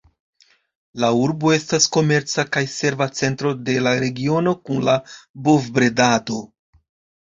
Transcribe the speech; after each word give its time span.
La 1.03 1.11
urbo 1.25 1.51
estas 1.57 1.85
komerca 1.99 2.47
kaj 2.57 2.65
serva 2.77 3.09
centro 3.23 3.55
de 3.71 3.79
la 3.91 3.95
regiono 4.09 4.59
kun 4.67 4.85
la 4.93 5.01
bov-bredado. 5.49 6.47